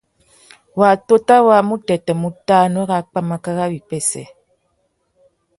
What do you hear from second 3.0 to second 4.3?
pwámáká râ wipêssê.